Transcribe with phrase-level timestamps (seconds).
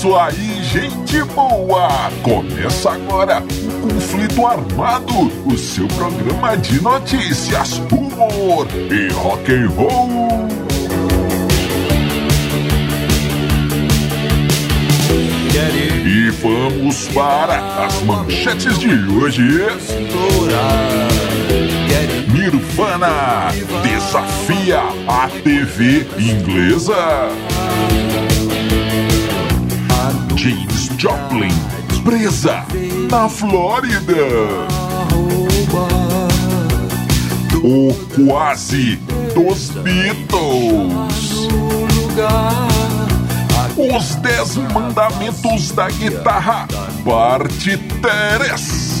[0.00, 2.10] isso aí, gente boa!
[2.22, 10.48] Começa agora o Conflito Armado, o seu programa de notícias, humor e rock and roll.
[16.06, 19.42] E vamos para as manchetes de hoje.
[22.32, 23.52] Nirvana
[23.84, 27.28] desafia a TV inglesa.
[30.40, 31.52] James Joplin
[32.02, 32.64] presa
[33.10, 34.14] na Flórida.
[37.62, 37.92] O
[38.24, 38.96] quase
[39.34, 41.50] dos Beatles.
[43.76, 46.66] Os Dez Mandamentos da Guitarra,
[47.04, 49.00] parte 3.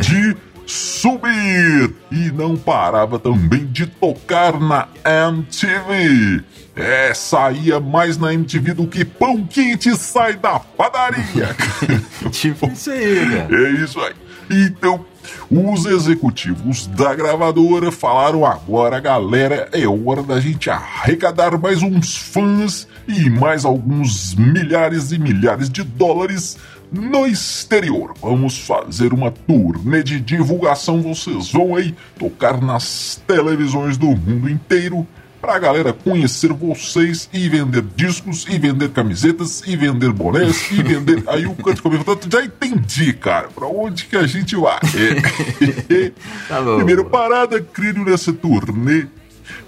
[0.00, 0.36] de
[0.66, 6.42] subir e não parava também de tocar na MTV.
[6.74, 11.56] É, saía mais na MTV do que pão quente sai da padaria.
[12.30, 13.68] Tipo isso aí, cara.
[13.68, 14.14] É isso aí.
[14.50, 15.04] Então,
[15.50, 22.86] os executivos da gravadora falaram agora, galera, é hora da gente arrecadar mais uns fãs
[23.08, 26.58] e mais alguns milhares e milhares de dólares
[26.90, 28.14] no exterior.
[28.20, 31.02] Vamos fazer uma turnê de divulgação.
[31.02, 35.06] Vocês vão aí tocar nas televisões do mundo inteiro
[35.40, 41.22] pra galera conhecer vocês e vender discos, e vender camisetas, e vender bonés, e vender.
[41.28, 44.80] Aí o canto comentou, já entendi, cara, pra onde que a gente vai.
[44.80, 46.12] É.
[46.48, 46.76] Tá bom.
[46.76, 49.06] Primeira parada, crânio nessa turnê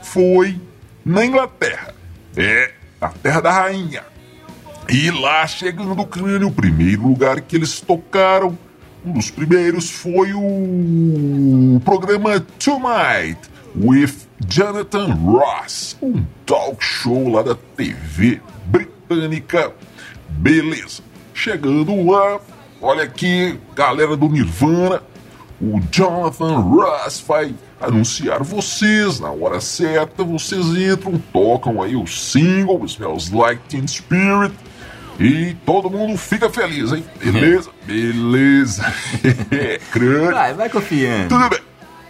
[0.03, 0.61] foi
[1.05, 1.95] na Inglaterra.
[2.37, 4.03] É, a terra da rainha.
[4.91, 8.59] E lá chegando o crânio, o primeiro lugar que eles tocaram,
[9.05, 13.39] um dos primeiros foi o programa Tonight
[13.77, 14.15] with
[14.47, 19.75] Jonathan Ross, um talk show lá da TV britânica.
[20.31, 21.03] Beleza.
[21.35, 22.41] Chegando lá,
[22.81, 25.03] olha aqui, galera do Nirvana,
[25.61, 30.25] o Jonathan Ross vai anunciar vocês na hora certa.
[30.25, 34.55] Vocês entram, tocam aí o single Smells Like Teen Spirit
[35.19, 37.05] e todo mundo fica feliz, hein?
[37.23, 37.71] Beleza?
[37.85, 38.95] Beleza.
[40.33, 41.29] Vai, vai confiando.
[41.29, 41.61] Tudo bem.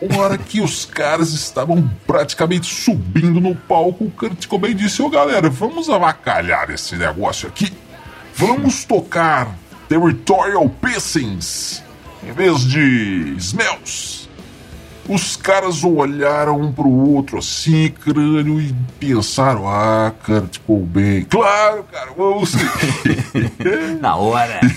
[0.00, 5.08] Uma hora que os caras estavam praticamente subindo no palco, o Kurt Cobain disse: Ô
[5.08, 7.72] galera, vamos avacalhar esse negócio aqui.
[8.34, 9.56] Vamos tocar
[9.88, 11.83] Territorial Pissings
[12.22, 14.28] em vez de Smells.
[15.09, 22.10] Os caras olharam um pro outro assim, crânio, e pensaram: Ah, Kurt Cobain, claro, cara,
[22.16, 22.53] vamos.
[24.01, 24.60] Na hora.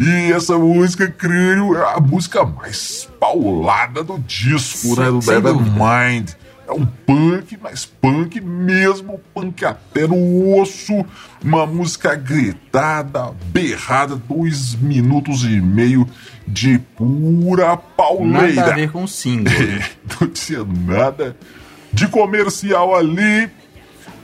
[0.00, 5.10] E essa música, crânio, é a música mais paulada do disco, né?
[5.10, 5.34] Do sem.
[5.34, 6.30] Nevermind.
[6.66, 11.04] É um punk, mas punk mesmo, punk até no osso.
[11.42, 16.08] Uma música gritada, berrada, dois minutos e meio
[16.46, 18.54] de pura pauleira.
[18.54, 19.52] Nada a ver com single.
[19.52, 19.84] né?
[20.20, 21.36] Não tinha nada
[21.92, 23.50] de comercial ali.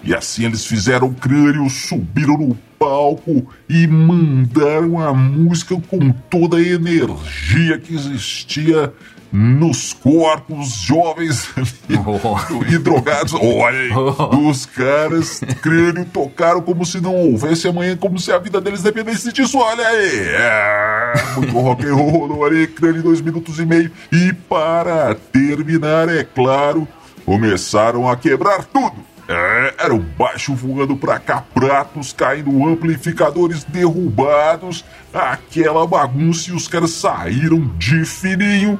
[0.02, 6.56] E assim eles fizeram o crânio, subiram no palco e mandaram a música com toda
[6.56, 8.94] a energia que existia
[9.32, 11.48] nos corpos jovens
[12.06, 12.64] oh.
[12.64, 13.34] e drogados.
[13.34, 14.48] Olha aí, oh.
[14.48, 19.32] os caras crânio tocaram como se não houvesse amanhã, como se a vida deles dependesse
[19.32, 19.58] disso.
[19.58, 23.90] Olha aí, é, muito rock and roll, olha aí, crânio dois minutos e meio.
[24.10, 26.86] E para terminar, é claro,
[27.24, 29.10] começaram a quebrar tudo.
[29.32, 34.84] É, era o baixo voando pra cá, pratos caindo, amplificadores derrubados,
[35.14, 38.76] aquela bagunça e os caras saíram de fininho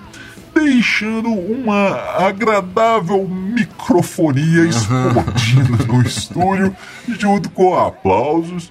[0.65, 6.77] deixando uma agradável microfonia explodindo no estúdio,
[7.09, 8.71] junto com aplausos.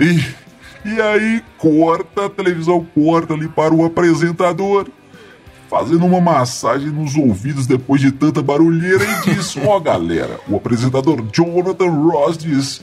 [0.00, 0.24] E,
[0.84, 4.88] e aí corta, a televisão corta ali para o apresentador,
[5.68, 10.56] fazendo uma massagem nos ouvidos depois de tanta barulheira e diz: Ó oh, galera, o
[10.56, 12.82] apresentador Jonathan Ross diz: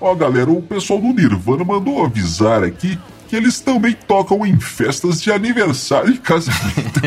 [0.00, 2.98] Ó oh, galera, o pessoal do Nirvana mandou avisar aqui
[3.28, 7.00] que eles também tocam em festas de aniversário e casamento.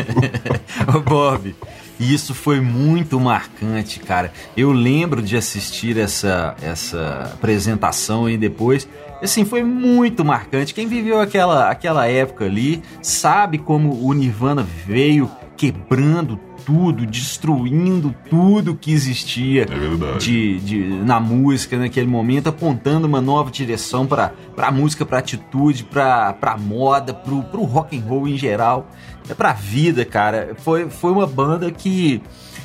[1.04, 1.54] Bob,
[1.98, 4.32] isso foi muito marcante, cara.
[4.56, 8.88] Eu lembro de assistir essa, essa apresentação e depois.
[9.20, 10.74] Assim, foi muito marcante.
[10.74, 15.30] Quem viveu aquela, aquela época ali sabe como o Nirvana veio
[15.62, 23.20] quebrando tudo, destruindo tudo que existia é de, de, na música naquele momento, apontando uma
[23.20, 28.26] nova direção para a música, para atitude, para a moda, para o rock and roll
[28.26, 28.88] em geral,
[29.28, 30.56] é para a vida, cara.
[30.56, 32.20] Foi, foi uma banda que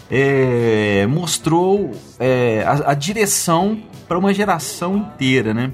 [0.10, 5.72] é, mostrou é, a, a direção para uma geração inteira, né?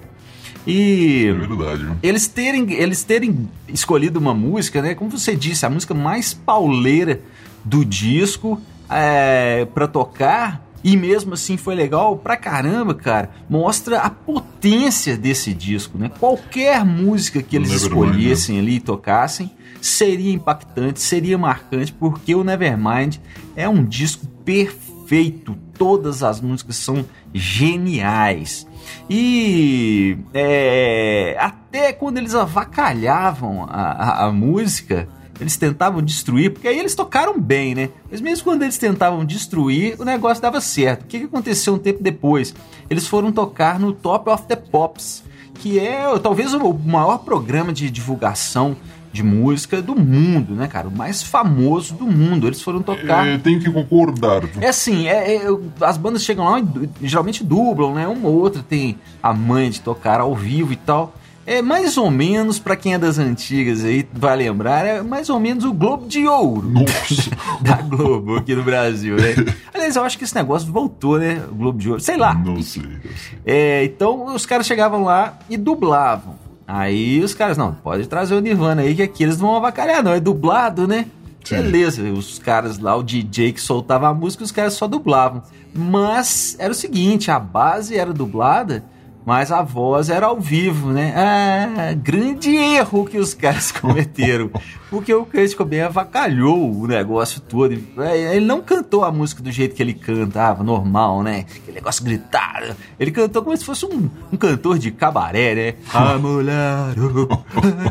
[0.65, 1.91] E é verdade.
[2.01, 4.95] eles terem eles terem escolhido uma música, né?
[4.95, 7.21] Como você disse, a música mais pauleira
[7.63, 13.29] do disco é, para tocar e mesmo assim foi legal pra caramba, cara.
[13.49, 16.11] Mostra a potência desse disco, né?
[16.19, 19.49] Qualquer música que eles escolhessem ali e tocassem
[19.79, 23.17] seria impactante, seria marcante, porque o Nevermind
[23.55, 25.57] é um disco perfeito.
[25.77, 28.67] Todas as músicas são geniais.
[29.09, 35.07] E é, até quando eles avacalhavam a, a, a música,
[35.39, 37.89] eles tentavam destruir, porque aí eles tocaram bem, né?
[38.09, 41.03] Mas mesmo quando eles tentavam destruir, o negócio dava certo.
[41.03, 42.53] O que, que aconteceu um tempo depois?
[42.89, 45.23] Eles foram tocar no Top of the Pops,
[45.55, 48.75] que é talvez o maior programa de divulgação
[49.13, 50.87] de música do mundo, né, cara?
[50.87, 52.47] O mais famoso do mundo.
[52.47, 53.27] Eles foram tocar.
[53.27, 54.41] É, tenho que concordar.
[54.59, 55.41] É assim, é, é,
[55.79, 58.07] as bandas chegam lá e geralmente dublam, né?
[58.07, 61.13] Uma ou outra tem a mãe de tocar ao vivo e tal.
[61.45, 65.39] É mais ou menos, para quem é das antigas aí, vai lembrar, é mais ou
[65.41, 66.71] menos o Globo de Ouro
[67.59, 69.35] da Globo aqui no Brasil, né?
[69.73, 71.43] Aliás, eu acho que esse negócio voltou, né?
[71.51, 72.33] O Globo de Ouro, sei lá.
[72.33, 72.83] Não sei.
[72.83, 73.39] Não sei.
[73.45, 76.42] É, então os caras chegavam lá e dublavam.
[76.67, 80.03] Aí os caras, não, pode trazer o Nirvana aí, que aqui eles não vão avacalhar,
[80.03, 80.11] não.
[80.11, 81.07] É dublado, né?
[81.43, 81.55] Sim.
[81.55, 85.43] Beleza, os caras lá, o DJ que soltava a música, os caras só dublavam.
[85.73, 88.83] Mas era o seguinte, a base era dublada
[89.25, 91.13] mas a voz era ao vivo, né?
[91.15, 94.51] Ah, grande erro que os caras cometeram.
[94.89, 97.73] Porque o Kurt Cobain avacalhou o negócio todo.
[97.97, 101.45] É, ele não cantou a música do jeito que ele cantava, normal, né?
[101.55, 102.75] Aquele negócio gritado.
[102.99, 105.73] Ele cantou como se fosse um, um cantor de cabaré, né?
[105.91, 107.27] Amolaro,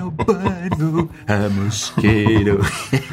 [0.01, 1.11] albano,
[1.57, 2.61] mosqueiro.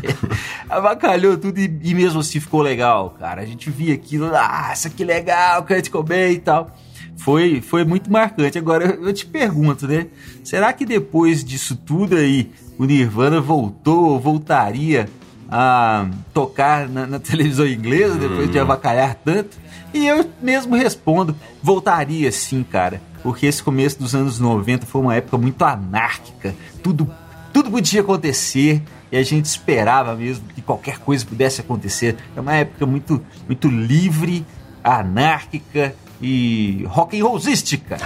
[0.70, 3.42] avacalhou tudo e, e mesmo assim ficou legal, cara.
[3.42, 6.76] A gente via aquilo, ah, isso aqui legal, Kurt Cobain e tal
[7.20, 8.58] foi, foi muito marcante.
[8.58, 10.08] Agora eu te pergunto, né?
[10.44, 15.08] Será que depois disso tudo aí o Nirvana voltou ou voltaria
[15.52, 18.64] a tocar na, na televisão inglesa depois de uhum.
[18.64, 19.58] avacalhar tanto?
[19.94, 23.02] E eu mesmo respondo: voltaria sim, cara.
[23.22, 26.56] Porque esse começo dos anos 90 foi uma época muito anárquica.
[26.82, 27.12] Tudo,
[27.52, 32.16] tudo podia acontecer e a gente esperava mesmo que qualquer coisa pudesse acontecer.
[32.34, 34.46] É uma época muito, muito livre,
[34.82, 37.98] anárquica e rock and rollística.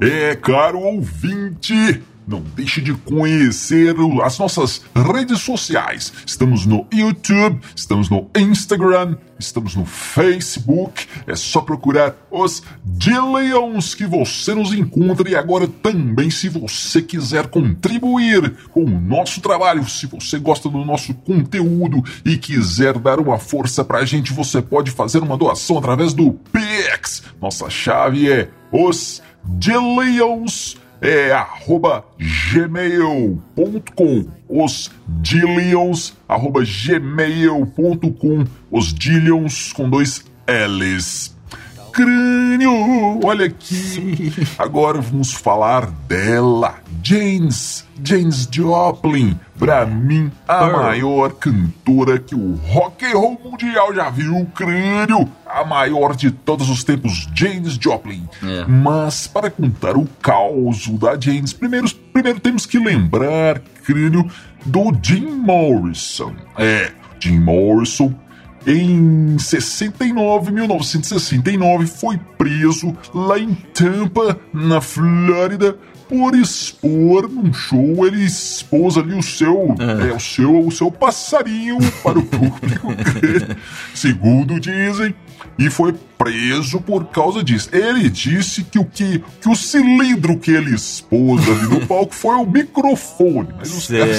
[0.00, 0.30] É.
[0.30, 6.12] é, caro ouvinte, não deixe de conhecer as nossas redes sociais.
[6.26, 11.06] Estamos no YouTube, estamos no Instagram, estamos no Facebook.
[11.26, 15.28] É só procurar os Dillions que você nos encontra.
[15.28, 20.84] E agora também, se você quiser contribuir com o nosso trabalho, se você gosta do
[20.84, 26.12] nosso conteúdo e quiser dar uma força pra gente, você pode fazer uma doação através
[26.12, 27.22] do Pix.
[27.40, 32.04] Nossa chave é os Dillions é arroba
[32.52, 33.48] gmail.com
[34.48, 41.38] os Dillions arroba gmail.com os Dillions com dois L's
[41.98, 43.74] crânio olha aqui.
[43.74, 44.32] Sim.
[44.56, 49.38] Agora vamos falar dela, James, James Joplin.
[49.58, 50.82] Pra mim, a Pearl.
[50.84, 55.28] maior cantora que o rock and roll mundial já viu, crânio.
[55.48, 58.28] A maior de todos os tempos, James Joplin.
[58.42, 58.64] É.
[58.66, 64.30] Mas para contar o caos da James, primeiro, primeiro temos que lembrar, crânio,
[64.64, 66.34] do Jim Morrison.
[66.56, 68.14] É, Jim Morrison
[68.66, 75.76] em 69, 1969, foi preso lá em Tampa, na Flórida,
[76.08, 80.08] por expor num show, ele expôs ali o seu, é.
[80.08, 82.88] É, o seu, o seu passarinho para o público,
[83.94, 85.14] segundo dizem,
[85.58, 87.68] e foi preso por causa disso.
[87.72, 92.36] Ele disse que o que, que o cilindro que ele expôs ali no palco foi
[92.36, 94.16] o microfone, mas os caras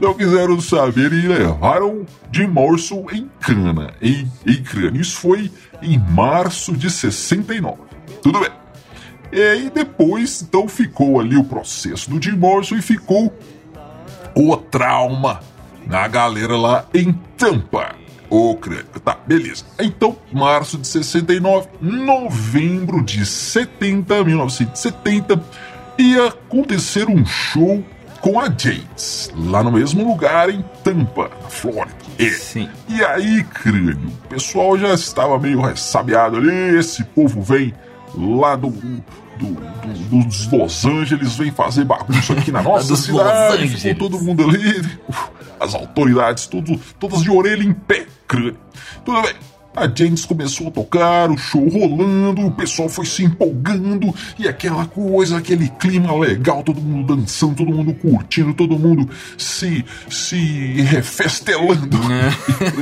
[0.00, 4.98] não quiseram saber e levaram Jim Morrison em cana, em, em cana.
[4.98, 5.50] Isso foi
[5.82, 7.78] em março de 69.
[8.22, 8.50] Tudo bem.
[9.30, 13.32] E aí depois, então, ficou ali o processo do Jim Morrison e ficou
[14.34, 15.40] o trauma
[15.86, 17.97] na galera lá em Tampa.
[18.30, 18.84] O crânio.
[19.04, 19.64] Tá, beleza.
[19.80, 25.42] Então, março de 69, novembro de 70, 1970,
[25.98, 27.82] ia acontecer um show
[28.20, 31.96] com a James, lá no mesmo lugar em Tampa, na Flórida.
[32.18, 32.30] É.
[32.30, 32.68] Sim.
[32.88, 37.72] E aí, crânio, o pessoal já estava meio ressabiado ali, esse povo vem
[38.14, 39.02] lá do, do,
[39.38, 43.68] do, dos Los Angeles vem fazer bagunça aqui na nossa cidade.
[43.68, 44.82] Ficou todo mundo ali,
[45.60, 48.58] as autoridades tudo, todas de orelha em pé, crânio.
[49.04, 49.34] Tudo bem.
[49.78, 54.84] A James começou a tocar, o show rolando, o pessoal foi se empolgando e aquela
[54.86, 61.96] coisa, aquele clima legal, todo mundo dançando, todo mundo curtindo, todo mundo se, se refestelando.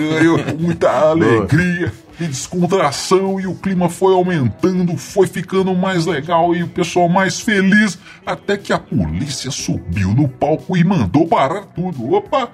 [0.06, 0.54] É.
[0.54, 6.68] Muita alegria e descontração e o clima foi aumentando, foi ficando mais legal e o
[6.68, 12.12] pessoal mais feliz, até que a polícia subiu no palco e mandou parar tudo.
[12.14, 12.50] Opa,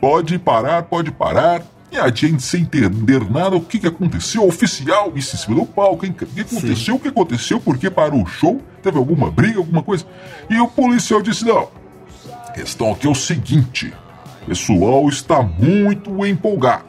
[0.00, 1.62] pode parar, pode parar.
[1.96, 4.42] E a gente sem entender nada, o que, que aconteceu?
[4.42, 6.12] O oficial, isso em cima do palco, hein?
[6.12, 6.76] O que aconteceu?
[6.76, 6.92] Sim.
[6.92, 7.58] O que aconteceu?
[7.58, 8.60] Por que parou o show?
[8.82, 10.04] Teve alguma briga, alguma coisa?
[10.50, 11.70] E o policial disse: não.
[12.48, 13.94] A questão aqui é o seguinte:
[14.42, 16.84] o pessoal está muito empolgado.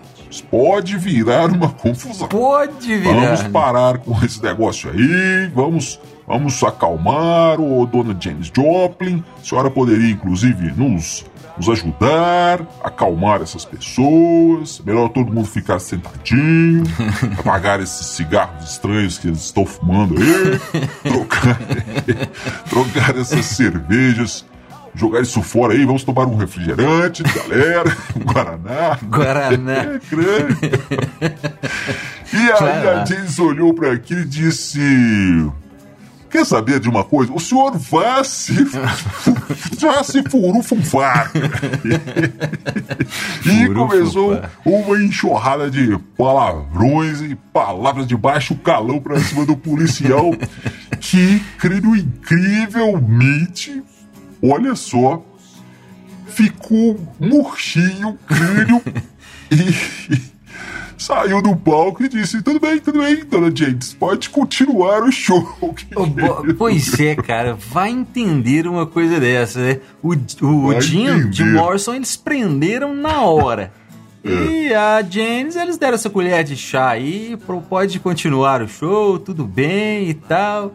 [0.51, 2.27] Pode virar uma confusão.
[2.27, 3.13] Pode virar.
[3.13, 9.23] Vamos parar com esse negócio aí, vamos, vamos acalmar o dona James Joplin.
[9.39, 11.25] A senhora poderia, inclusive, nos,
[11.57, 14.81] nos ajudar a acalmar essas pessoas.
[14.85, 16.83] Melhor todo mundo ficar sentadinho,
[17.39, 20.59] apagar esses cigarros estranhos que eles estão fumando aí,
[21.03, 21.59] trocar,
[22.69, 24.45] trocar essas cervejas
[24.95, 28.97] jogar isso fora aí, vamos tomar um refrigerante, galera, um Guaraná.
[29.03, 29.73] Guaraná.
[29.73, 30.57] É, crânio.
[32.33, 34.79] e aí a James olhou para aquilo e disse.
[36.29, 37.31] Quer saber de uma coisa?
[37.31, 38.53] O senhor vá se.
[39.77, 41.31] já se furufufar.
[43.45, 50.31] e começou uma enxurrada de palavrões e palavras de baixo calão pra cima do policial.
[50.99, 53.81] que, creio incrivelmente,
[54.41, 55.23] olha só,
[56.27, 58.81] ficou murchinho, crânio
[59.51, 60.36] e
[60.97, 65.57] saiu do palco e disse: Tudo bem, tudo bem, dona James, pode continuar o show.
[65.61, 65.73] Oh,
[66.57, 69.79] pois é, cara, vai entender uma coisa dessa, né?
[70.01, 73.71] O, o Jim, Jim Morrison, eles prenderam na hora.
[74.25, 74.29] É.
[74.29, 77.37] E a James, eles deram essa colher de chá aí,
[77.69, 80.73] pode continuar o show, tudo bem e tal.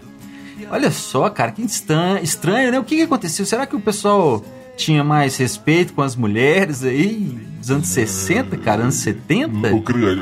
[0.71, 2.79] Olha só, cara, que estranho, né?
[2.79, 3.45] O que, que aconteceu?
[3.45, 4.43] Será que o pessoal
[4.75, 9.71] tinha mais respeito com as mulheres aí dos anos 60, cara, anos 70?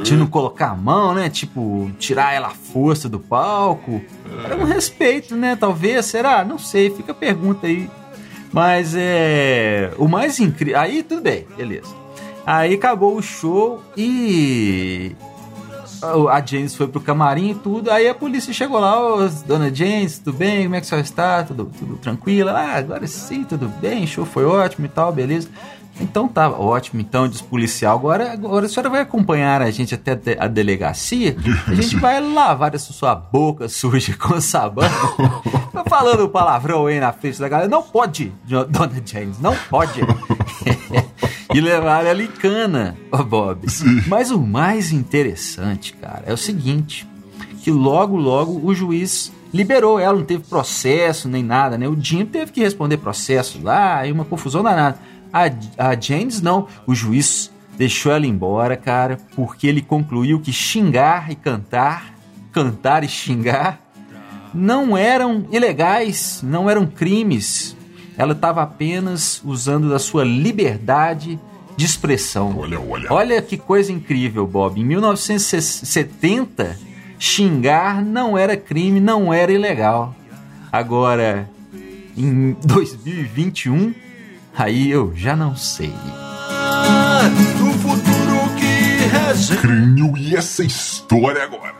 [0.02, 1.30] De não colocar a mão, né?
[1.30, 4.02] Tipo, tirar ela à força do palco.
[4.44, 5.56] Era um respeito, né?
[5.56, 6.44] Talvez, será?
[6.44, 7.88] Não sei, fica a pergunta aí.
[8.52, 9.90] Mas é.
[9.96, 10.78] O mais incrível.
[10.78, 11.94] Aí tudo bem, beleza.
[12.44, 15.16] Aí acabou o show e
[16.30, 20.18] a James foi pro camarim e tudo, aí a polícia chegou lá, oh, dona James,
[20.18, 20.64] tudo bem?
[20.64, 21.42] Como é que a senhora está?
[21.44, 22.52] Tudo, tudo tranquila?
[22.52, 25.48] Ah, agora sim, tudo bem, show foi ótimo e tal, beleza.
[26.00, 27.96] Então tá ótimo, então, diz policial.
[27.96, 31.36] Agora, agora a senhora vai acompanhar a gente até a delegacia.
[31.66, 34.88] A gente vai lavar essa sua boca suja com sabão.
[35.70, 37.68] Tá falando palavrão aí na frente da galera.
[37.68, 40.00] Não pode, dona James, não pode.
[41.54, 43.70] e levar ela em cana, ó Bob.
[43.70, 44.02] Sim.
[44.08, 47.06] Mas o mais interessante, cara, é o seguinte:
[47.62, 51.88] que logo, logo o juiz liberou ela, não teve processo nem nada, né?
[51.88, 54.98] O Jim teve que responder processo lá, e uma confusão danada.
[55.32, 55.44] A,
[55.78, 61.34] a James não, o juiz deixou ela embora, cara, porque ele concluiu que xingar e
[61.34, 62.20] cantar
[62.52, 63.80] cantar e xingar
[64.52, 67.76] não eram ilegais, não eram crimes.
[68.16, 71.38] Ela estava apenas usando da sua liberdade
[71.76, 72.58] de expressão.
[72.58, 73.12] Olha, olha.
[73.12, 74.80] Olha que coisa incrível, Bob.
[74.80, 76.76] Em 1970,
[77.18, 80.14] xingar não era crime, não era ilegal.
[80.72, 81.48] Agora,
[82.16, 83.94] em 2021,
[84.56, 85.92] aí eu já não sei.
[87.58, 91.74] Do futuro que Crânio, e essa história agora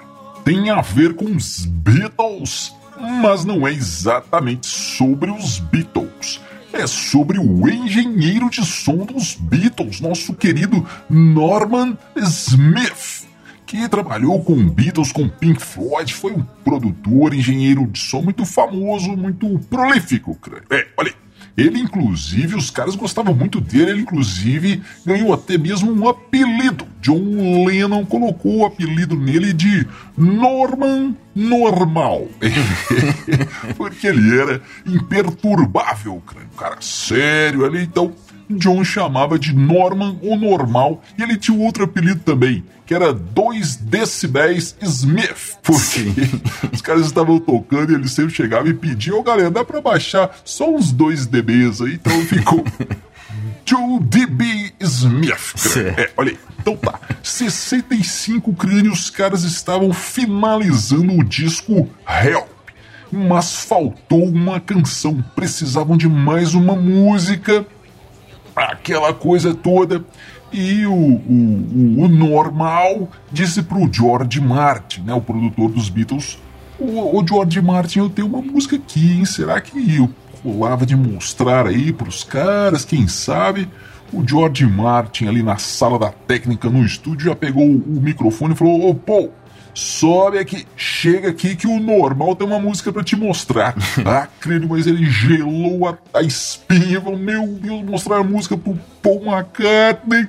[0.45, 2.75] tem a ver com os Beatles,
[3.23, 6.41] mas não é exatamente sobre os Beatles.
[6.73, 13.29] É sobre o engenheiro de som dos Beatles, nosso querido Norman Smith,
[13.67, 19.17] que trabalhou com Beatles, com Pink Floyd, foi um produtor, engenheiro de som muito famoso,
[19.17, 20.39] muito prolífico.
[20.71, 21.30] É, olha aí.
[21.57, 26.87] Ele, inclusive, os caras gostavam muito dele, ele, inclusive, ganhou até mesmo um apelido.
[27.01, 32.29] John Lennon colocou o apelido nele de Norman Normal.
[33.77, 38.15] Porque ele era imperturbável, um cara sério ali, então
[38.59, 43.77] John chamava de Norman o Normal, e ele tinha outro apelido também, que era 2
[43.77, 46.05] decibéis Smith, porque
[46.73, 49.81] os caras estavam tocando e ele sempre chegava e pedia, ô oh, galera, dá pra
[49.81, 52.65] baixar só uns 2 dBs aí, então ficou
[53.65, 55.77] 2 dB Smith.
[55.97, 56.39] É, olha aí.
[56.61, 62.49] Então tá, 65 crânios, os caras estavam finalizando o disco Help.
[63.11, 65.25] Mas faltou uma canção.
[65.35, 67.67] Precisavam de mais uma música
[68.65, 70.05] aquela coisa toda.
[70.53, 76.39] E o, o, o normal disse pro George Martin, né, o produtor dos Beatles,
[76.79, 79.25] o, o George Martin, eu tenho uma música aqui, hein?
[79.25, 80.11] Será que eu
[80.43, 83.69] rolava de mostrar aí pros caras, quem sabe?
[84.13, 88.57] O George Martin ali na sala da técnica no estúdio já pegou o microfone e
[88.57, 89.31] falou: Ô, Paul,
[89.75, 93.75] sobe aqui, chega aqui que o normal tem uma música para te mostrar.
[94.05, 98.79] ah, credo, mas ele gelou a, a espinha, falou, meu Deus, mostrar a música pro
[99.03, 100.29] Paul McCartney.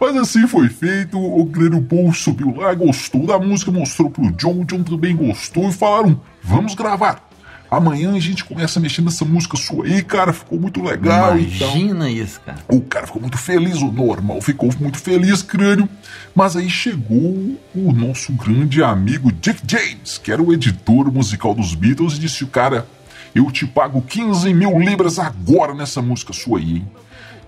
[0.00, 4.60] Mas assim foi feito, o credo Paul subiu lá, gostou da música, mostrou pro John,
[4.60, 7.29] o John também gostou e falaram, vamos gravar.
[7.70, 10.32] Amanhã a gente começa a mexer nessa música sua aí, cara.
[10.32, 11.38] Ficou muito legal.
[11.38, 12.24] Imagina então.
[12.24, 12.58] isso, cara.
[12.68, 15.88] O cara ficou muito feliz, o normal ficou muito feliz, crânio.
[16.34, 21.74] Mas aí chegou o nosso grande amigo Dick James, que era o editor musical dos
[21.74, 22.88] Beatles, e disse: Cara,
[23.32, 26.88] eu te pago 15 mil libras agora nessa música sua aí, hein?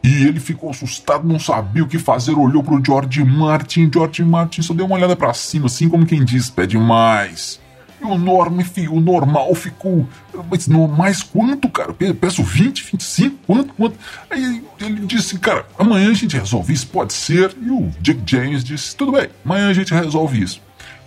[0.04, 3.88] E ele ficou assustado, não sabia o que fazer, olhou pro George Martin.
[3.92, 7.61] George Martin só deu uma olhada para cima, assim como quem diz: pede mais.
[8.02, 10.06] E o norme, o normal ficou.
[10.50, 11.92] Mas no, mais quanto, cara?
[11.92, 13.96] Peço 20, 25, quanto, quanto?
[14.28, 17.54] Aí ele disse, cara, amanhã a gente resolve isso, pode ser.
[17.62, 20.60] E o Dick James disse, tudo bem, amanhã a gente resolve isso.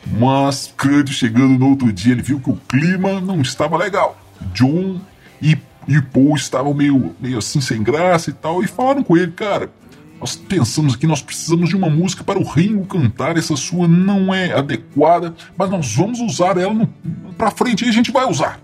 [0.08, 4.18] Mas, Cud, chegando no outro dia, ele viu que o clima não estava legal.
[4.54, 5.02] John
[5.42, 9.32] e, e Paul estavam meio, meio assim, sem graça e tal, e falaram com ele,
[9.32, 9.70] cara,
[10.19, 14.34] nós pensamos que nós precisamos de uma música para o Ringo cantar, essa sua não
[14.34, 16.89] é adequada, mas nós vamos usar ela
[17.38, 18.60] pra frente e a gente vai usar.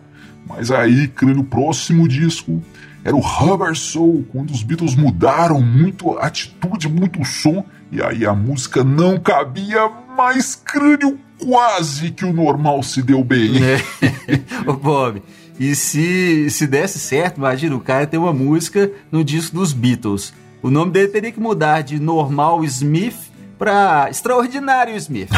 [0.47, 2.61] Mas aí, no próximo disco,
[3.03, 8.01] era o Rubber Soul, quando os Beatles mudaram muito a atitude, muito o som, e
[8.01, 13.51] aí a música não cabia mais crânio, quase que o normal se deu bem.
[13.63, 13.81] É.
[14.69, 15.21] Ô Bob,
[15.59, 20.33] e se, se desse certo, imagina, o cara tem uma música no disco dos Beatles.
[20.63, 25.29] O nome dele teria que mudar de Normal Smith para Extraordinário Smith.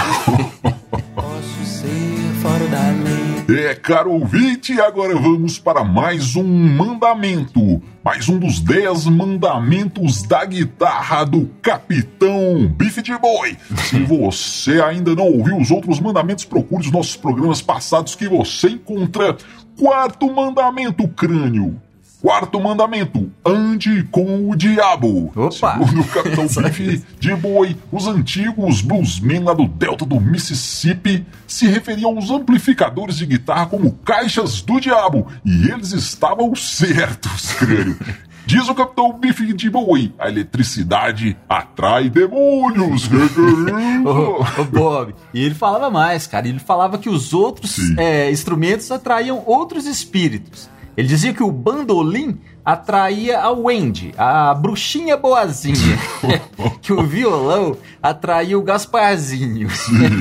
[1.15, 3.67] Posso ser fora da lei.
[3.67, 7.81] É, caro ouvinte, agora vamos para mais um mandamento.
[8.03, 13.57] Mais um dos dez mandamentos da guitarra do Capitão Biff de Boy.
[13.77, 18.71] Se você ainda não ouviu os outros mandamentos, procure os nossos programas passados que você
[18.71, 19.37] encontra.
[19.79, 21.81] Quarto mandamento, crânio
[22.23, 25.29] Quarto mandamento: ande com o diabo.
[25.35, 25.51] Opa!
[25.51, 31.67] Segundo o Capitão Biff de Boi, os antigos bluesmen lá do delta do Mississippi se
[31.67, 35.27] referiam aos amplificadores de guitarra como caixas do diabo.
[35.45, 37.99] E eles estavam certos, crânio.
[38.45, 43.09] Diz o Capitão Biff de Boi, a eletricidade atrai demônios.
[44.05, 46.47] ô, ô, Bob, e ele falava mais, cara.
[46.47, 50.71] Ele falava que os outros é, instrumentos atraíam outros espíritos.
[50.95, 55.97] Ele dizia que o bandolim atraía a Wendy, a bruxinha boazinha,
[56.81, 59.67] que o violão atraía o Gasparzinho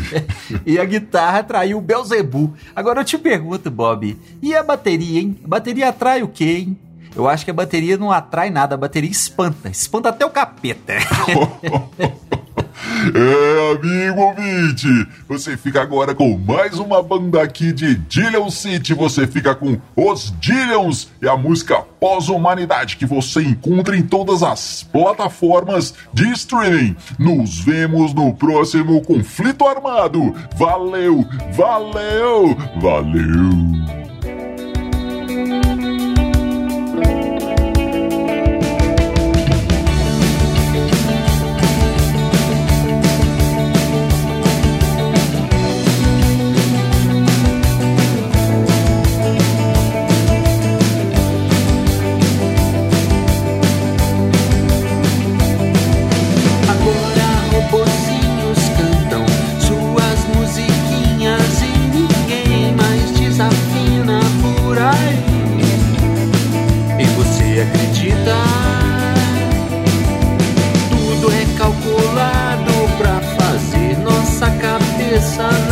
[0.67, 2.55] e a guitarra atraía o Belzebu.
[2.75, 5.39] Agora eu te pergunto, Bob, e a bateria, hein?
[5.45, 6.79] A bateria atrai o quê, hein?
[7.15, 10.95] Eu acho que a bateria não atrai nada, a bateria espanta, espanta até o capeta.
[13.15, 14.89] É, amigo ouvinte,
[15.29, 18.95] você fica agora com mais uma banda aqui de Dillion City.
[18.95, 24.83] Você fica com Os Dillions e a música Pós-Humanidade que você encontra em todas as
[24.83, 26.97] plataformas de streaming.
[27.19, 30.35] Nos vemos no próximo Conflito Armado.
[30.57, 34.02] Valeu, valeu, valeu.
[75.33, 75.72] sun.